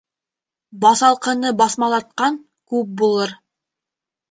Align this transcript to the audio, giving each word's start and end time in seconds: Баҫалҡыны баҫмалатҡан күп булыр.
Баҫалҡыны 0.85 1.51
баҫмалатҡан 1.61 2.41
күп 2.73 2.99
булыр. 3.05 3.39